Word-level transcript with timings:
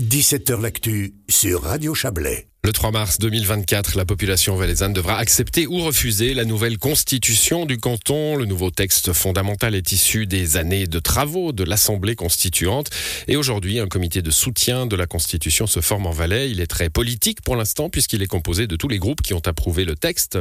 17h 0.00 0.60
L'actu 0.60 1.14
sur 1.28 1.62
Radio 1.62 1.94
Chablais. 1.94 2.48
Le 2.64 2.72
3 2.72 2.90
mars 2.90 3.18
2024, 3.18 3.96
la 3.96 4.04
population 4.04 4.56
valaisanne 4.56 4.92
devra 4.92 5.16
accepter 5.16 5.66
ou 5.66 5.80
refuser 5.80 6.34
la 6.34 6.44
nouvelle 6.44 6.76
constitution 6.76 7.66
du 7.66 7.78
canton. 7.78 8.34
Le 8.34 8.46
nouveau 8.46 8.70
texte 8.70 9.12
fondamental 9.12 9.74
est 9.74 9.92
issu 9.92 10.26
des 10.26 10.56
années 10.56 10.86
de 10.86 10.98
travaux 10.98 11.52
de 11.52 11.62
l'Assemblée 11.62 12.16
constituante. 12.16 12.90
Et 13.28 13.36
aujourd'hui, 13.36 13.78
un 13.78 13.86
comité 13.86 14.22
de 14.22 14.30
soutien 14.30 14.86
de 14.86 14.96
la 14.96 15.06
constitution 15.06 15.66
se 15.66 15.80
forme 15.80 16.06
en 16.06 16.10
Valais. 16.10 16.50
Il 16.50 16.60
est 16.60 16.66
très 16.66 16.90
politique 16.90 17.42
pour 17.42 17.54
l'instant 17.54 17.90
puisqu'il 17.90 18.22
est 18.22 18.26
composé 18.26 18.66
de 18.66 18.74
tous 18.74 18.88
les 18.88 18.98
groupes 18.98 19.22
qui 19.22 19.34
ont 19.34 19.46
approuvé 19.46 19.84
le 19.84 19.94
texte 19.94 20.36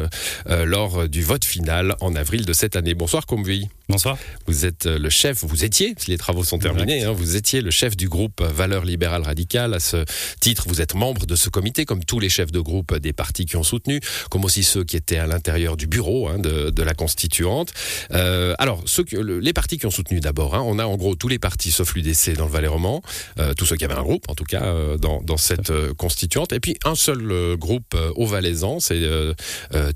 euh, 0.49 0.65
lors 0.65 1.07
du 1.07 1.21
vote 1.21 1.45
final 1.45 1.95
en 2.01 2.15
avril 2.15 2.45
de 2.45 2.53
cette 2.53 2.75
année. 2.75 2.95
Bonsoir 2.95 3.27
Comville. 3.27 3.69
Bonsoir. 3.89 4.17
Vous 4.47 4.65
êtes 4.65 4.85
euh, 4.85 4.99
le 4.99 5.09
chef, 5.09 5.45
vous 5.45 5.63
étiez, 5.63 5.93
si 5.97 6.11
les 6.11 6.17
travaux 6.17 6.43
sont 6.43 6.59
terminés, 6.59 7.03
hein, 7.03 7.13
vous 7.13 7.37
étiez 7.37 7.61
le 7.61 7.71
chef 7.71 7.95
du 7.95 8.09
groupe 8.09 8.41
Valeurs 8.41 8.83
libérales 8.83 9.21
radicales. 9.21 9.73
À 9.73 9.79
ce 9.79 10.03
titre, 10.41 10.65
vous 10.67 10.76
êtes 10.81 10.95
membre 10.95 11.25
de 11.25 11.35
ce 11.35 11.49
comité, 11.49 11.85
comme 11.85 12.03
tous 12.03 12.19
les 12.19 12.29
chefs 12.29 12.51
de 12.51 12.59
groupe 12.59 12.95
des 12.97 13.13
partis 13.13 13.45
qui 13.45 13.55
ont 13.55 13.63
soutenu, 13.63 13.99
comme 14.29 14.45
aussi 14.45 14.63
ceux 14.63 14.83
qui 14.83 14.95
étaient 14.95 15.17
à 15.17 15.27
l'intérieur 15.27 15.77
du 15.77 15.87
bureau 15.87 16.27
hein, 16.27 16.39
de, 16.39 16.83
la 16.83 16.93
constituante. 16.93 17.73
Euh, 18.11 18.53
alors, 18.59 18.83
les 19.13 19.53
partis 19.53 19.77
qui 19.77 19.85
ont 19.85 19.91
soutenu 19.91 20.19
d'abord, 20.19 20.55
hein, 20.55 20.63
on 20.65 20.79
a 20.79 20.85
en 20.85 20.95
gros 20.95 21.15
tous 21.15 21.27
les 21.27 21.39
partis 21.39 21.71
sauf 21.71 21.93
l'UDC 21.95 22.35
dans 22.37 22.45
le 22.45 22.51
Valais 22.51 22.67
roman, 22.67 23.01
euh, 23.39 23.53
tous 23.53 23.65
ceux 23.65 23.75
qui 23.75 23.83
avaient 23.83 23.93
un 23.93 24.03
groupe 24.03 24.29
en 24.29 24.35
tout 24.35 24.45
cas 24.45 24.63
euh, 24.63 24.97
dans, 24.97 25.37
cette 25.37 25.71
constituante, 25.97 26.53
et 26.53 26.59
puis 26.59 26.77
un 26.83 26.95
seul 26.95 27.55
groupe 27.57 27.95
au 28.15 28.25
Valaisan, 28.25 28.79
c'est 28.79 29.01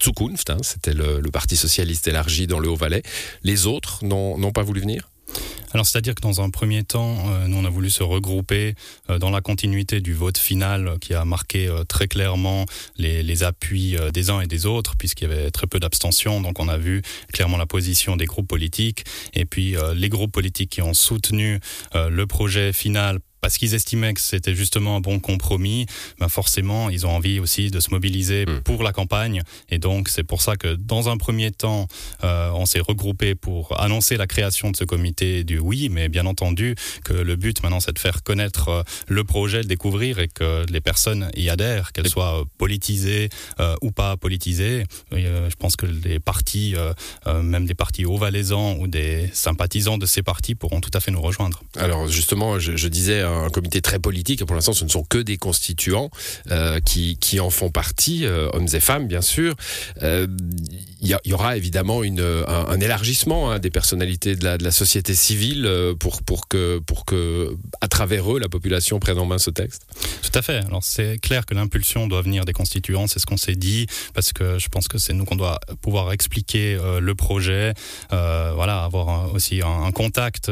Zukunft, 0.04 0.50
hein, 0.50 0.58
c'était 0.62 0.94
le, 0.94 1.22
parti 1.32 1.56
socialiste 1.56 2.08
élargi 2.08 2.46
dans 2.46 2.60
le 2.60 2.70
Haut-Valais. 2.70 3.04
Les 3.44 3.66
autres 3.66 4.04
n'ont 4.04 4.52
pas 4.52 4.64
voulu 4.64 4.82
venir? 4.82 5.11
Alors 5.74 5.86
c'est-à-dire 5.86 6.16
que 6.16 6.22
dans 6.22 6.42
un 6.42 6.50
premier 6.50 6.84
temps, 6.84 7.30
euh, 7.30 7.48
nous 7.48 7.58
on 7.58 7.66
a 7.66 7.70
voulu 7.70 7.90
se 7.90 8.04
regrouper 8.04 8.76
euh, 9.10 9.20
dans 9.20 9.30
la 9.30 9.42
continuité 9.42 10.02
du 10.02 10.14
vote 10.14 10.38
final 10.38 10.98
qui 11.00 11.14
a 11.14 11.24
marqué 11.26 11.68
euh, 11.68 11.84
très 11.84 12.08
clairement 12.08 12.66
les, 12.98 13.24
les 13.24 13.44
appuis 13.44 13.96
des 14.14 14.30
uns 14.30 14.42
et 14.42 14.48
des 14.48 14.66
autres, 14.66 14.96
puisqu'il 14.98 15.30
y 15.30 15.32
avait 15.32 15.52
très 15.52 15.68
peu 15.68 15.80
d'abstention. 15.80 16.42
Donc 16.42 16.60
on 16.60 16.68
a 16.68 16.78
vu 16.78 17.02
clairement 17.34 17.58
la 17.58 17.66
position 17.66 18.18
des 18.18 18.26
groupes 18.26 18.48
politiques 18.48 19.06
et 19.34 19.46
puis 19.46 19.76
les 19.96 20.10
groupes 20.10 20.32
politiques 20.32 20.72
qui 20.72 20.82
ont 20.82 20.94
soutenu 20.94 21.60
le 21.94 22.26
projet 22.26 22.74
final 22.74 23.20
parce 23.42 23.58
qu'ils 23.58 23.74
estimaient 23.74 24.14
que 24.14 24.22
c'était 24.22 24.56
justement 24.56 24.98
un 24.98 25.02
bon 25.02 25.20
compromis, 25.20 25.86
ben 26.20 26.30
forcément, 26.30 26.90
ils 26.90 27.06
ont 27.06 27.12
envie 27.12 27.40
aussi 27.40 27.72
de 27.72 27.80
se 27.80 27.92
mobiliser 27.92 28.46
mmh. 28.46 28.62
pour 28.62 28.84
la 28.84 28.94
campagne. 28.94 29.42
Et 29.70 29.80
donc, 29.80 30.10
c'est 30.10 30.24
pour 30.24 30.42
ça 30.42 30.56
que 30.56 30.76
dans 30.76 31.10
un 31.10 31.18
premier 31.18 31.52
temps, 31.52 31.88
euh, 32.24 32.52
on 32.54 32.66
s'est 32.66 32.80
regroupé 32.80 33.36
pour 33.36 33.80
annoncer 33.80 34.18
la 34.18 34.28
création 34.28 34.72
de 34.72 34.78
ce 34.78 34.84
comité 34.84 35.44
du 35.44 35.60
oui, 35.60 35.90
mais 35.90 36.10
bien 36.10 36.26
entendu 36.26 36.76
que 37.04 37.14
le 37.14 37.36
but 37.36 37.62
maintenant, 37.64 37.80
c'est 37.80 37.94
de 37.94 38.00
faire 38.00 38.24
connaître 38.24 38.70
euh, 38.70 38.84
le 39.08 39.24
projet, 39.24 39.60
le 39.60 39.66
découvrir 39.66 40.20
et 40.20 40.28
que 40.28 40.66
les 40.70 40.82
personnes 40.82 41.32
y 41.36 41.50
adhèrent, 41.50 41.92
qu'elles 41.92 42.10
soient 42.10 42.44
politisées 42.58 43.30
euh, 43.60 43.76
ou 43.82 43.92
pas 43.92 44.18
politisées. 44.18 44.86
Et, 45.12 45.26
euh, 45.26 45.50
je 45.50 45.56
pense 45.56 45.76
que 45.76 45.86
les 45.86 46.20
partis, 46.20 46.76
même 47.26 47.66
des 47.66 47.74
partis 47.74 48.06
haut 48.06 48.18
valaisans 48.18 48.76
ou 48.80 48.88
des 48.88 49.30
sympathisants 49.34 49.98
de 49.98 50.06
ces 50.06 50.24
partis 50.24 50.56
pourront 50.56 50.82
tout 50.82 50.92
à 50.94 51.00
fait 51.00 51.12
nous 51.12 51.22
rejoindre. 51.22 51.62
Alors 51.78 52.08
justement, 52.08 52.60
je, 52.60 52.76
je 52.76 52.88
disais 52.88 53.22
un 53.32 53.50
comité 53.50 53.82
très 53.82 54.00
politique. 54.00 54.44
Pour 54.46 54.56
l'instant, 54.56 54.74
ce 54.74 54.84
ne 54.84 54.90
sont 54.90 55.04
que 55.04 55.18
des 55.18 55.38
constituants 55.38 56.10
euh, 56.50 56.80
qui, 56.80 57.40
en 57.40 57.50
font 57.50 57.70
partie, 57.70 58.26
euh, 58.26 58.50
hommes 58.54 58.68
et 58.74 58.80
femmes, 58.80 59.08
bien 59.08 59.22
sûr. 59.22 59.56
Il 59.98 60.04
euh, 60.04 60.28
y, 61.02 61.34
aura 61.34 61.58
évidemment 61.58 62.02
un, 62.02 62.80
élargissement 62.80 63.52
hein, 63.52 63.60
des 63.60 63.70
personnalités 63.70 64.36
de 64.36 64.46
la, 64.46 64.72
société 64.72 65.16
civile 65.16 65.70
pour, 66.00 66.48
que, 66.48 67.56
à 67.82 67.88
travers 67.88 68.36
eux, 68.36 68.40
la 68.40 68.50
population 68.50 69.00
prenne 69.00 69.20
en 69.20 69.26
main 69.26 69.38
ce 69.38 69.50
texte. 69.50 69.86
Tout 70.22 70.38
à 70.38 70.42
fait. 70.42 70.58
Alors 70.66 70.84
c'est 70.84 71.20
clair 71.20 71.46
que 71.46 71.54
l'impulsion 71.54 72.08
doit 72.08 72.22
venir 72.22 72.46
des 72.46 72.54
constituants, 72.54 73.08
c'est 73.08 73.20
ce 73.20 73.26
qu'on 73.26 73.38
s'est 73.38 73.56
dit, 73.56 73.88
parce 74.14 74.34
que 74.34 74.60
je 74.60 74.70
pense 74.70 74.88
que 74.88 74.98
c'est 74.98 75.14
nous 75.14 75.26
qu'on 75.26 75.36
doit 75.36 75.60
pouvoir 75.82 76.12
expliquer 76.12 76.78
le 77.00 77.16
projet, 77.16 77.74
voilà, 78.10 78.84
avoir 78.84 79.34
aussi 79.34 79.62
un, 79.62 79.92
contact 79.92 80.52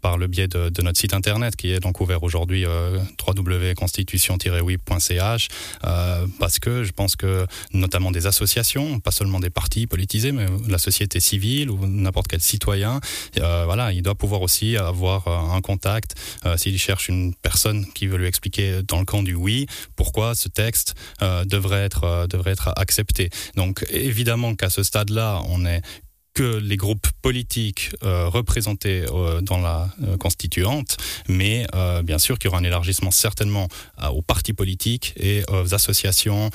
par 0.00 0.18
le 0.18 0.26
biais 0.26 0.48
de 0.48 0.82
notre 0.82 0.98
site 0.98 1.14
internet 1.14 1.56
qui 1.56 1.72
est 1.72 1.80
donc 1.80 2.00
ouvert 2.00 2.17
aujourd'hui 2.22 2.64
euh, 2.66 2.98
www.constitution-oui.ch 3.26 5.48
euh, 5.84 6.26
parce 6.38 6.58
que 6.58 6.84
je 6.84 6.92
pense 6.92 7.16
que 7.16 7.46
notamment 7.72 8.10
des 8.10 8.26
associations, 8.26 9.00
pas 9.00 9.10
seulement 9.10 9.40
des 9.40 9.48
partis 9.50 9.86
politisés, 9.86 10.32
mais 10.32 10.46
la 10.66 10.78
société 10.78 11.20
civile 11.20 11.70
ou 11.70 11.86
n'importe 11.86 12.28
quel 12.28 12.40
citoyen, 12.40 13.00
euh, 13.38 13.64
voilà, 13.64 13.92
il 13.92 14.02
doit 14.02 14.14
pouvoir 14.14 14.42
aussi 14.42 14.76
avoir 14.76 15.28
un 15.28 15.60
contact 15.60 16.14
s'il 16.56 16.78
cherche 16.78 17.08
une 17.08 17.34
personne 17.34 17.86
qui 17.92 18.06
veut 18.06 18.16
lui 18.16 18.26
expliquer 18.26 18.80
dans 18.86 19.00
le 19.00 19.04
camp 19.04 19.22
du 19.22 19.34
oui 19.34 19.66
pourquoi 19.96 20.34
ce 20.34 20.48
texte 20.48 20.94
devrait 21.20 21.84
être 21.84 22.26
devrait 22.28 22.52
être 22.52 22.72
accepté. 22.76 23.28
Donc 23.56 23.84
évidemment 23.90 24.54
qu'à 24.54 24.70
ce 24.70 24.82
stade 24.82 25.10
là 25.10 25.42
on 25.48 25.66
est 25.66 25.82
que 26.38 26.58
les 26.58 26.76
groupes 26.76 27.08
politiques 27.20 27.90
euh, 28.04 28.28
représentés 28.28 29.04
euh, 29.12 29.40
dans 29.40 29.58
la 29.58 29.88
euh, 30.04 30.16
constituante, 30.16 30.96
mais 31.26 31.66
bien 32.04 32.18
sûr 32.18 32.38
qu'il 32.38 32.48
y 32.48 32.50
aura 32.50 32.58
un 32.58 32.64
élargissement 32.64 33.10
certainement 33.10 33.68
aux 34.12 34.22
partis 34.22 34.52
politiques 34.52 35.14
et 35.16 35.42
aux 35.48 35.74
associations, 35.74 36.50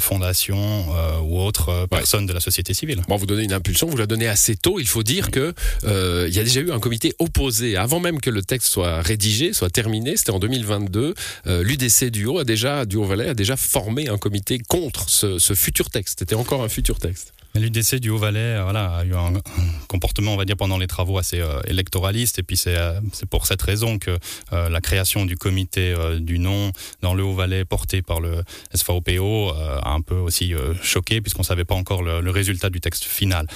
fondations 0.00 0.86
ou 1.22 1.40
autres 1.40 1.86
personnes 1.86 2.22
ouais. 2.22 2.28
de 2.28 2.32
la 2.32 2.40
société 2.40 2.74
civile. 2.74 3.02
Bon, 3.08 3.16
vous 3.16 3.26
donnez 3.26 3.44
une 3.44 3.52
impulsion, 3.52 3.86
vous 3.86 3.96
la 3.96 4.06
donnez 4.06 4.28
assez 4.28 4.56
tôt. 4.56 4.80
Il 4.80 4.86
faut 4.86 5.02
dire 5.02 5.26
oui. 5.26 5.32
que 5.32 5.54
euh, 5.84 6.26
il 6.28 6.34
y 6.34 6.40
a 6.40 6.44
déjà 6.44 6.60
eu 6.60 6.70
un 6.70 6.80
comité 6.80 7.14
opposé 7.18 7.76
avant 7.76 8.00
même 8.00 8.20
que 8.20 8.30
le 8.30 8.42
texte 8.42 8.68
soit 8.68 9.00
rédigé, 9.02 9.52
soit 9.52 9.70
terminé. 9.70 10.16
C'était 10.16 10.30
en 10.30 10.38
2022. 10.38 11.14
Euh, 11.46 11.62
L'UDC 11.62 12.06
du 12.10 12.26
Haut 12.26 12.38
a 12.38 12.44
déjà 12.44 12.86
du 12.86 12.96
Haut-Valais 12.96 13.28
a 13.28 13.34
déjà 13.34 13.56
formé 13.56 14.08
un 14.08 14.18
comité 14.18 14.58
contre 14.58 15.08
ce, 15.08 15.38
ce 15.38 15.54
futur 15.54 15.90
texte. 15.90 16.20
C'était 16.20 16.34
encore 16.34 16.62
un 16.62 16.68
futur 16.68 16.98
texte. 16.98 17.32
L'UDC 17.58 17.96
du 17.96 18.10
Haut-Valais 18.10 18.38
euh, 18.38 18.62
voilà, 18.62 18.96
a 18.96 19.04
eu 19.04 19.14
un, 19.14 19.36
un, 19.36 19.42
comportement, 19.88 20.34
on 20.34 20.36
va 20.36 20.44
dire, 20.44 20.56
pendant 20.56 20.78
les 20.78 20.86
travaux 20.86 21.18
assez 21.18 21.40
euh, 21.40 21.60
électoraliste. 21.66 22.38
Et 22.38 22.42
puis, 22.42 22.56
c'est 22.56 22.76
euh, 22.76 23.00
pour 23.30 23.46
cette 23.46 23.62
raison 23.62 23.98
que 23.98 24.16
euh, 24.52 24.68
la 24.68 24.80
création 24.80 25.26
du 25.26 25.36
comité 25.36 25.94
du 26.20 26.38
nom 26.38 26.72
dans 27.02 27.14
le 27.14 27.22
Haut-Valais, 27.24 27.64
porté 27.64 28.02
par 28.02 28.20
le 28.20 28.42
SVOPO, 28.74 29.50
a 29.50 29.90
un 29.90 30.00
peu 30.00 30.16
aussi 30.16 30.52
choqué, 30.82 31.20
puisqu'on 31.20 31.42
ne 31.42 31.46
savait 31.46 31.64
pas 31.64 31.74
encore 31.74 32.02
le, 32.02 32.20
le 32.20 32.30
résultat 32.30 32.70
du 32.70 32.80
texte 32.80 33.04
final. 33.04 33.46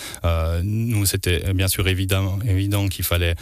Nous, 0.63 1.05
c'était 1.07 1.53
bien 1.53 1.69
sûr 1.69 1.87
évident, 1.89 2.39
évident 2.47 2.89
qu'il 2.89 3.05
fallait 3.05 3.35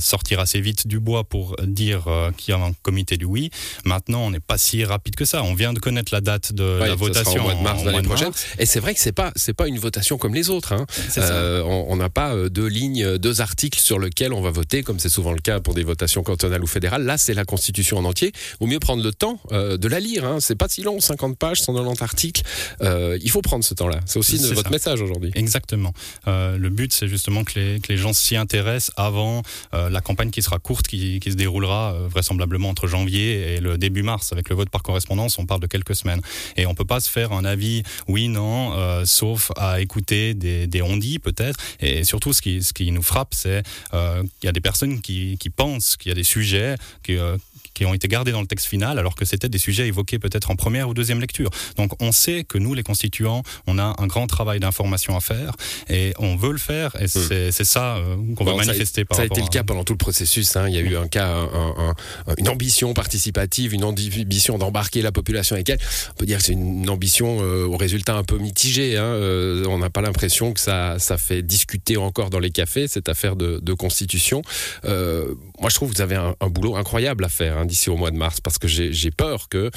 sortir 0.00 0.40
assez 0.40 0.60
vite 0.60 0.86
du 0.86 0.98
bois 0.98 1.24
pour 1.24 1.56
dire 1.62 2.06
qu'il 2.36 2.54
y 2.54 2.56
a 2.56 2.60
un 2.60 2.72
comité 2.82 3.16
du 3.16 3.24
oui. 3.24 3.50
Maintenant, 3.84 4.22
on 4.22 4.30
n'est 4.30 4.40
pas 4.40 4.58
si 4.58 4.84
rapide 4.84 5.14
que 5.14 5.24
ça. 5.24 5.42
On 5.44 5.54
vient 5.54 5.72
de 5.72 5.78
connaître 5.78 6.12
la 6.12 6.20
date 6.20 6.52
de 6.52 6.80
ouais, 6.80 6.88
la 6.88 6.94
votation 6.94 7.40
au 7.40 7.44
mois 7.44 7.54
de 7.54 7.62
mars 7.62 7.84
l'année 7.84 8.02
prochaine. 8.02 8.32
Et 8.58 8.66
c'est 8.66 8.80
vrai 8.80 8.94
que 8.94 9.00
c'est 9.00 9.12
pas 9.12 9.32
c'est 9.36 9.54
pas 9.54 9.68
une 9.68 9.78
votation 9.78 9.93
comme 10.18 10.34
les 10.34 10.50
autres. 10.50 10.72
Hein. 10.72 10.86
Euh, 11.18 11.62
on 11.62 11.96
n'a 11.96 12.08
pas 12.08 12.34
euh, 12.34 12.48
deux 12.48 12.66
lignes, 12.66 13.18
deux 13.18 13.40
articles 13.40 13.78
sur 13.78 13.98
lesquels 13.98 14.32
on 14.32 14.40
va 14.40 14.50
voter, 14.50 14.82
comme 14.82 14.98
c'est 14.98 15.08
souvent 15.08 15.32
le 15.32 15.40
cas 15.40 15.60
pour 15.60 15.74
des 15.74 15.82
votations 15.82 16.22
cantonales 16.22 16.62
ou 16.62 16.66
fédérales. 16.66 17.04
Là, 17.04 17.18
c'est 17.18 17.34
la 17.34 17.44
Constitution 17.44 17.98
en 17.98 18.04
entier. 18.04 18.32
Vaut 18.60 18.66
mieux 18.66 18.78
prendre 18.78 19.02
le 19.02 19.12
temps 19.12 19.40
euh, 19.52 19.76
de 19.76 19.88
la 19.88 20.00
lire. 20.00 20.24
Hein. 20.24 20.38
C'est 20.40 20.54
pas 20.54 20.68
si 20.68 20.82
long, 20.82 21.00
50 21.00 21.38
pages, 21.38 21.60
190 21.60 22.02
articles. 22.02 22.42
Euh, 22.82 23.18
il 23.22 23.30
faut 23.30 23.42
prendre 23.42 23.64
ce 23.64 23.74
temps-là. 23.74 24.00
C'est 24.06 24.18
aussi 24.18 24.36
votre 24.36 24.62
ça. 24.62 24.70
message 24.70 25.00
aujourd'hui. 25.00 25.30
Exactement. 25.34 25.92
Euh, 26.26 26.56
le 26.56 26.70
but, 26.70 26.92
c'est 26.92 27.08
justement 27.08 27.44
que 27.44 27.58
les, 27.58 27.80
que 27.80 27.92
les 27.92 27.98
gens 27.98 28.12
s'y 28.12 28.36
intéressent 28.36 28.92
avant 28.96 29.42
euh, 29.74 29.90
la 29.90 30.00
campagne 30.00 30.30
qui 30.30 30.42
sera 30.42 30.58
courte, 30.58 30.86
qui, 30.86 31.20
qui 31.20 31.30
se 31.30 31.36
déroulera 31.36 31.94
euh, 31.94 32.08
vraisemblablement 32.08 32.68
entre 32.68 32.86
janvier 32.86 33.54
et 33.54 33.60
le 33.60 33.78
début 33.78 34.02
mars. 34.02 34.32
Avec 34.32 34.48
le 34.48 34.56
vote 34.56 34.70
par 34.70 34.82
correspondance, 34.82 35.38
on 35.38 35.46
parle 35.46 35.60
de 35.60 35.66
quelques 35.66 35.94
semaines. 35.94 36.20
Et 36.56 36.66
on 36.66 36.74
peut 36.74 36.84
pas 36.84 37.00
se 37.00 37.10
faire 37.10 37.32
un 37.32 37.44
avis 37.44 37.82
oui, 38.08 38.28
non, 38.28 38.72
euh, 38.74 39.04
sauf 39.04 39.50
à 39.56 39.80
écouter 39.84 40.34
des, 40.34 40.66
des 40.66 40.82
peut-être. 41.22 41.58
Et 41.80 42.04
surtout, 42.04 42.32
ce 42.32 42.42
qui, 42.42 42.62
ce 42.62 42.72
qui 42.72 42.90
nous 42.90 43.02
frappe, 43.02 43.34
c'est 43.34 43.62
euh, 43.92 44.22
qu'il 44.22 44.46
y 44.46 44.48
a 44.48 44.52
des 44.52 44.60
personnes 44.60 45.00
qui, 45.00 45.36
qui 45.38 45.50
pensent 45.50 45.96
qu'il 45.96 46.10
y 46.10 46.12
a 46.12 46.14
des 46.14 46.24
sujets 46.24 46.76
qui, 47.02 47.16
euh, 47.16 47.36
qui 47.74 47.84
ont 47.84 47.94
été 47.94 48.08
gardés 48.08 48.32
dans 48.32 48.40
le 48.40 48.46
texte 48.46 48.66
final, 48.66 48.98
alors 48.98 49.14
que 49.14 49.24
c'était 49.24 49.48
des 49.48 49.58
sujets 49.58 49.86
évoqués 49.88 50.18
peut-être 50.18 50.50
en 50.50 50.56
première 50.56 50.88
ou 50.88 50.94
deuxième 50.94 51.20
lecture. 51.20 51.50
Donc 51.76 51.92
on 52.00 52.12
sait 52.12 52.44
que 52.44 52.58
nous, 52.58 52.74
les 52.74 52.82
constituants, 52.82 53.42
on 53.66 53.78
a 53.78 53.94
un 53.98 54.06
grand 54.06 54.26
travail 54.26 54.60
d'information 54.60 55.16
à 55.16 55.20
faire 55.20 55.52
et 55.88 56.14
on 56.18 56.36
veut 56.36 56.52
le 56.52 56.58
faire 56.58 56.96
et 57.00 57.08
c'est 57.08 57.48
mmh. 57.48 57.64
ça 57.64 57.96
euh, 57.96 58.16
qu'on 58.36 58.44
va 58.44 58.54
manifester 58.54 59.02
ça 59.02 59.04
par 59.06 59.16
Ça 59.16 59.22
a 59.22 59.26
été 59.26 59.40
le 59.40 59.48
cas 59.48 59.64
pendant 59.64 59.84
tout 59.84 59.92
le 59.92 59.98
processus. 59.98 60.56
Hein. 60.56 60.68
Il 60.68 60.74
y 60.74 60.78
a 60.78 60.80
eu 60.80 60.96
un 60.96 61.08
cas, 61.08 61.28
un, 61.28 61.74
un, 61.78 62.34
une 62.38 62.48
ambition 62.48 62.94
participative, 62.94 63.74
une 63.74 63.84
ambition 63.84 64.58
d'embarquer 64.58 65.02
la 65.02 65.12
population 65.12 65.54
avec 65.54 65.68
elle. 65.68 65.78
On 66.12 66.14
peut 66.14 66.26
dire 66.26 66.38
que 66.38 66.44
c'est 66.44 66.52
une 66.52 66.88
ambition 66.88 67.38
euh, 67.40 67.66
au 67.66 67.76
résultat 67.76 68.14
un 68.14 68.24
peu 68.24 68.38
mitigé. 68.38 68.96
Hein. 68.96 69.02
Euh, 69.04 69.64
on 69.68 69.78
n'a 69.78 69.90
pas 69.90 70.00
l'impression 70.00 70.52
que 70.52 70.60
ça, 70.60 70.98
ça 70.98 71.18
fait 71.18 71.42
discuter 71.42 71.96
encore 71.96 72.30
dans 72.30 72.38
les 72.38 72.50
cafés 72.50 72.88
cette 72.88 73.08
affaire 73.08 73.36
de, 73.36 73.58
de 73.60 73.72
constitution. 73.72 74.42
Euh, 74.84 75.34
moi, 75.60 75.70
je 75.70 75.74
trouve 75.74 75.90
que 75.90 75.96
vous 75.96 76.02
avez 76.02 76.16
un, 76.16 76.34
un 76.40 76.48
boulot 76.48 76.76
incroyable 76.76 77.24
à 77.24 77.28
faire. 77.28 77.58
Hein 77.58 77.63
d'ici 77.64 77.90
au 77.90 77.96
mois 77.96 78.10
de 78.10 78.16
mars, 78.16 78.40
parce 78.40 78.58
que 78.58 78.68
j'ai 78.68 79.10
peur 79.10 79.48
que 79.48 79.70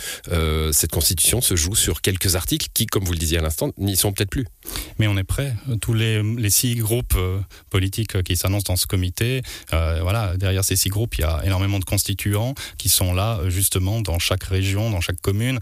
cette 0.71 0.91
constitution 0.91 1.41
se 1.41 1.55
joue 1.55 1.75
sur 1.75 2.01
quelques 2.01 2.35
articles 2.35 2.67
qui, 2.73 2.85
comme 2.85 3.03
vous 3.03 3.13
le 3.13 3.17
disiez 3.17 3.37
à 3.37 3.41
l'instant, 3.41 3.71
n'y 3.77 3.95
sont 3.95 4.11
peut-être 4.11 4.29
plus. 4.29 4.45
Mais 4.99 5.07
on 5.07 5.17
est 5.17 5.23
prêt. 5.23 5.53
Tous 5.81 5.93
les, 5.93 6.21
six 6.49 6.75
groupes 6.75 7.17
politiques 7.69 8.23
qui 8.23 8.35
s'annoncent 8.35 8.65
dans 8.67 8.75
ce 8.75 8.87
comité, 8.87 9.41
voilà, 9.71 10.35
derrière 10.37 10.63
ces 10.63 10.75
six 10.75 10.89
groupes, 10.89 11.17
il 11.17 11.21
y 11.21 11.23
a 11.25 11.41
énormément 11.45 11.79
de 11.79 11.85
constituants 11.85 12.53
qui 12.77 12.89
sont 12.89 13.13
là 13.13 13.41
justement 13.47 14.01
dans 14.01 14.19
chaque 14.19 14.43
région, 14.43 14.89
dans 14.89 15.01
chaque 15.01 15.21
commune, 15.21 15.59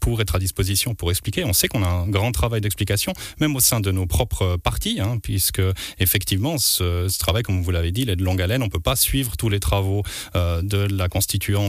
pour 0.00 0.20
être 0.20 0.36
à 0.36 0.38
disposition, 0.38 0.94
pour 0.94 1.10
expliquer. 1.10 1.44
On 1.44 1.52
sait 1.52 1.68
qu'on 1.68 1.82
a 1.82 1.88
un 1.88 2.08
grand 2.08 2.32
travail 2.32 2.60
d'explication, 2.60 3.12
même 3.40 3.56
au 3.56 3.60
sein 3.60 3.80
de 3.80 3.90
nos 3.90 4.06
propres 4.06 4.56
partis, 4.56 5.00
hein, 5.00 5.18
puisque 5.22 5.62
effectivement, 5.98 6.58
ce, 6.58 7.06
travail, 7.18 7.42
comme 7.42 7.62
vous 7.62 7.70
l'avez 7.70 7.92
dit, 7.92 8.02
il 8.02 8.10
est 8.10 8.16
de 8.16 8.24
longue 8.24 8.40
haleine. 8.40 8.62
On 8.62 8.66
ne 8.66 8.70
peut 8.70 8.80
pas 8.80 8.96
suivre 8.96 9.36
tous 9.36 9.48
les 9.48 9.60
travaux 9.60 10.02
euh, 10.34 10.62
de 10.62 10.78
la 10.78 11.08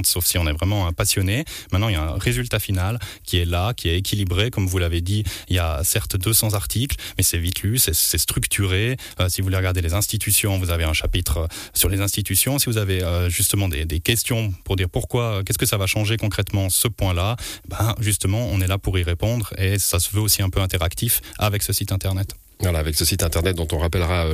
sauf 0.05 0.25
si 0.25 0.37
on 0.37 0.47
est 0.47 0.53
vraiment 0.53 0.87
un 0.87 0.93
passionné. 0.93 1.45
Maintenant, 1.71 1.89
il 1.89 1.93
y 1.93 1.97
a 1.97 2.01
un 2.01 2.17
résultat 2.17 2.59
final 2.59 2.99
qui 3.23 3.37
est 3.37 3.45
là, 3.45 3.73
qui 3.73 3.89
est 3.89 3.97
équilibré. 3.97 4.49
Comme 4.51 4.67
vous 4.67 4.77
l'avez 4.77 5.01
dit, 5.01 5.23
il 5.49 5.55
y 5.55 5.59
a 5.59 5.83
certes 5.83 6.17
200 6.17 6.53
articles, 6.53 6.95
mais 7.17 7.23
c'est 7.23 7.37
vite 7.37 7.61
lu, 7.61 7.77
c'est 7.77 8.17
structuré. 8.17 8.97
Euh, 9.19 9.29
si 9.29 9.41
vous 9.41 9.45
voulez 9.45 9.57
regarder 9.57 9.81
les 9.81 9.93
institutions, 9.93 10.57
vous 10.57 10.69
avez 10.69 10.83
un 10.83 10.93
chapitre 10.93 11.37
euh, 11.37 11.47
sur 11.73 11.89
les 11.89 12.01
institutions. 12.01 12.59
Si 12.59 12.67
vous 12.67 12.77
avez 12.77 13.03
justement 13.29 13.69
des, 13.69 13.99
questions 13.99 14.53
pour 14.63 14.75
dire 14.75 14.89
pourquoi, 14.89 15.43
qu'est-ce 15.43 15.57
que 15.57 15.65
ça 15.65 15.77
va 15.77 15.87
changer 15.87 16.17
concrètement 16.17 16.69
ce 16.69 16.87
point-là, 16.87 17.35
ben 17.69 17.95
justement, 17.99 18.47
on 18.47 18.59
est 18.61 18.67
là 18.67 18.77
pour 18.77 18.97
y 18.97 19.03
répondre 19.03 19.53
et 19.57 19.79
ça 19.79 19.99
se 19.99 20.11
veut 20.11 20.21
aussi 20.21 20.41
un 20.41 20.49
peu 20.49 20.61
interactif 20.61 21.21
avec 21.37 21.63
ce 21.63 21.73
site 21.73 21.91
internet. 21.91 22.35
Voilà, 22.59 22.79
avec 22.79 22.95
ce 22.95 23.03
site 23.03 23.23
internet 23.23 23.55
dont 23.55 23.67
on 23.71 23.77
rappellera 23.77 24.25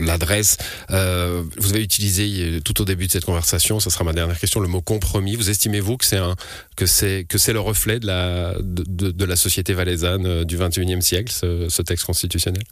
l'adresse. 0.00 0.58
Euh, 0.90 1.42
vous 1.56 1.72
avez 1.72 1.82
utilisé 1.82 2.60
tout 2.64 2.80
au 2.80 2.84
début 2.84 3.06
de 3.06 3.12
cette 3.12 3.24
conversation, 3.24 3.80
ce 3.80 3.90
sera 3.90 4.04
ma 4.04 4.12
dernière 4.12 4.38
question, 4.38 4.60
le 4.60 4.68
mot 4.68 4.82
compromis. 4.82 5.36
Vous 5.36 5.48
estimez-vous 5.48 5.96
que 5.96 6.04
c'est 6.04 6.20
que 6.76 6.86
c'est 6.86 7.24
que 7.28 7.38
c'est 7.38 7.52
le 7.52 7.60
reflet 7.60 8.00
de 8.00 8.06
la 8.06 8.54
de, 8.60 9.10
de, 9.10 9.24
la 9.24 9.36
société 9.36 9.72
valaisanne 9.72 10.26
euh, 10.26 10.44
du 10.44 10.58
21e 10.58 11.00
siècle, 11.00 11.32
ce, 11.32 11.68
ce 11.68 11.82
texte 11.82 12.04
constitutionnel? 12.04 12.62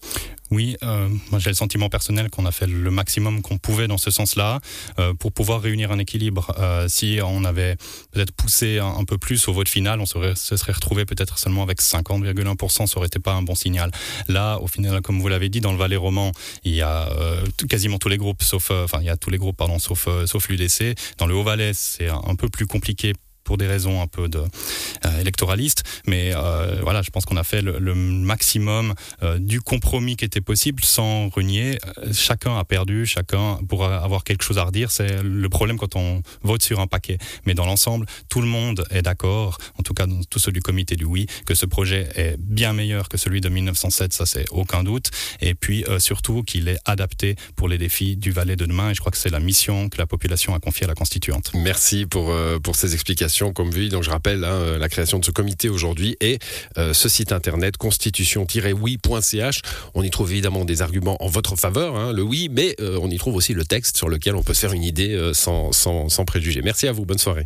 Oui, 0.50 0.76
euh, 0.82 1.08
j'ai 1.38 1.50
le 1.50 1.56
sentiment 1.56 1.88
personnel 1.88 2.31
qu'on 2.31 2.46
a 2.46 2.52
fait 2.52 2.66
le 2.66 2.90
maximum 2.90 3.43
qu'on 3.43 3.58
pouvait 3.58 3.88
dans 3.88 3.98
ce 3.98 4.10
sens-là 4.10 4.60
euh, 4.98 5.12
pour 5.14 5.32
pouvoir 5.32 5.60
réunir 5.60 5.90
un 5.90 5.98
équilibre. 5.98 6.54
Euh, 6.58 6.87
si 6.88 7.19
on 7.25 7.44
avait 7.44 7.76
peut-être 8.12 8.32
poussé 8.32 8.78
un, 8.78 9.04
peu 9.04 9.19
plus 9.19 9.48
au 9.48 9.52
vote 9.52 9.69
final, 9.69 10.00
on 10.00 10.06
se 10.06 10.34
serait 10.34 10.72
retrouvé 10.72 11.04
peut-être 11.04 11.38
seulement 11.38 11.62
avec 11.62 11.81
50,1%, 11.81 12.87
ça 12.87 12.96
aurait 12.96 13.06
été 13.06 13.19
pas 13.19 13.32
un 13.32 13.43
bon 13.43 13.54
signal. 13.54 13.90
Là, 14.28 14.58
au 14.58 14.69
final, 14.69 15.00
comme 15.02 15.20
vous 15.20 15.28
l'avez 15.28 15.48
dit, 15.48 15.60
dans 15.60 15.72
le 15.72 15.78
Valais 15.78 15.96
roman, 15.96 16.32
il 16.64 16.75
y 16.75 16.82
a 16.82 17.08
euh, 17.10 17.44
quasiment 17.69 17.98
tous 17.98 18.08
les 18.08 18.19
groupes, 18.19 18.43
sauf, 18.43 18.70
enfin, 18.70 18.98
il 19.00 19.06
y 19.06 19.10
a 19.10 19.16
tous 19.16 19.31
les 19.31 19.38
groupes, 19.38 19.56
pardon, 19.56 19.78
sauf, 19.78 20.08
sauf 20.26 20.48
l'UDC. 20.48 20.94
Dans 21.19 21.26
le 21.26 21.34
Haut-Valais, 21.34 21.72
c'est 21.75 22.08
un, 22.08 22.20
un 22.26 22.34
peu 22.37 22.48
plus 22.48 22.66
compliqué 22.66 23.14
pour 23.46 23.56
des 23.56 23.66
raisons 23.66 24.02
un 24.02 24.06
peu 24.08 24.28
euh, 24.34 25.20
électoralistes. 25.20 25.84
Mais 26.06 26.32
euh, 26.34 26.81
voilà, 26.82 27.00
je 27.00 27.10
pense 27.10 27.25
qu'on 27.25 27.37
a 27.37 27.44
fait 27.44 27.62
le, 27.62 27.94
maximum 27.94 28.94
euh, 29.22 29.38
du 29.38 29.60
compromis 29.60 30.16
qui 30.16 30.25
était 30.25 30.40
possible 30.40 30.84
sans 30.84 31.28
renier. 31.28 31.78
Chacun 32.12 32.58
a 32.58 32.64
perdu, 32.64 33.06
chacun 33.06 33.58
pourra 33.69 33.98
avoir 34.02 34.25
quelque 34.25 34.43
chose 34.43 34.58
à 34.58 34.64
redire. 34.64 34.90
C'est 34.90 35.22
le 35.22 35.48
problème 35.48 35.78
quand 35.78 35.94
on 35.96 36.22
vote 36.43 36.62
sur 36.62 36.81
un 36.81 36.88
paquet. 36.88 37.19
Mais 37.46 37.54
dans 37.54 37.64
l'ensemble, 37.64 38.06
tout 38.28 38.40
le 38.40 38.48
monde 38.48 38.84
est 38.90 39.02
d'accord, 39.02 39.58
en 39.78 39.82
tout 39.82 39.94
cas 39.94 40.06
tous 40.28 40.40
ceux 40.40 40.52
du 40.52 40.60
comité 40.60 40.96
du 40.96 41.04
oui, 41.04 41.26
que 41.46 41.54
ce 41.54 41.66
projet 41.66 42.08
est 42.16 42.37
bien 42.38 42.72
meilleur 42.72 43.08
que 43.08 43.16
celui 43.16 43.40
de 43.40 43.48
1907, 43.48 44.12
ça 44.12 44.26
c'est 44.26 44.46
aucun 44.50 44.82
doute. 44.82 45.10
Et 45.40 45.54
puis 45.54 45.84
surtout 45.98 46.43
qu'il 46.43 46.69
est 46.69 46.78
adapté 46.84 47.37
pour 47.54 47.69
les 47.69 47.78
défis 47.78 48.16
du 48.16 48.32
Valais 48.32 48.56
de 48.56 48.66
demain. 48.66 48.90
Et 48.90 48.94
je 48.94 49.00
crois 49.00 49.12
que 49.12 49.19
c'est 49.19 49.31
la 49.31 49.40
mission 49.40 49.88
que 49.88 49.98
la 49.98 50.06
population 50.06 50.54
a 50.54 50.58
confiée 50.58 50.84
à 50.84 50.88
la 50.88 50.94
constituante. 50.94 51.52
Merci 51.54 52.06
pour, 52.06 52.34
pour 52.62 52.75
ces 52.75 52.94
explications 52.94 53.36
comme 53.55 53.71
vu. 53.71 53.88
Donc 53.88 54.03
je 54.03 54.11
rappelle 54.11 54.44
hein, 54.44 54.53
euh, 54.53 54.79
la 54.79 54.88
création 54.88 55.19
de 55.19 55.25
ce 55.25 55.31
comité 55.31 55.69
aujourd'hui 55.69 56.17
et 56.21 56.38
euh, 56.79 56.93
ce 56.93 57.09
site 57.09 57.33
internet 57.33 57.77
constitution-oui.ch. 57.77 59.61
On 59.94 60.03
y 60.03 60.11
trouve 60.11 60.33
évidemment 60.33 60.65
des 60.65 60.83
arguments 60.83 61.23
en 61.23 61.29
votre 61.29 61.56
faveur, 61.56 61.97
hein, 61.97 62.12
le 62.12 62.23
oui, 62.23 62.49
mais 62.50 62.75
euh, 62.81 62.99
on 63.00 63.11
y 63.11 63.19
trouve 63.19 63.37
aussi 63.37 63.53
le 63.53 63.65
texte 63.65 63.97
sur 63.97 64.09
lequel 64.09 64.35
on 64.35 64.43
peut 64.43 64.55
se 64.55 64.61
faire 64.61 64.73
une 64.73 64.85
idée 64.85 65.31
sans, 65.35 65.73
sans, 65.73 66.09
sans 66.09 66.25
préjugés. 66.25 66.62
Merci 66.62 66.88
à 66.88 66.93
vous, 66.93 67.05
bonne 67.05 67.19
soirée. 67.19 67.44